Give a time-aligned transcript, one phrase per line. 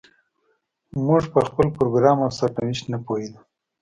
[1.05, 3.39] موږ په خپل پروګرام او سرنوشت نه پوهېدو.